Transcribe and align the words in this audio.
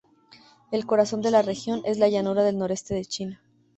El 0.71 0.87
corazón 0.87 1.21
de 1.21 1.29
la 1.29 1.43
región 1.43 1.83
es 1.85 1.99
la 1.99 2.09
llanura 2.09 2.41
del 2.43 2.57
noreste 2.57 2.95
de 2.95 3.05
China. 3.05 3.43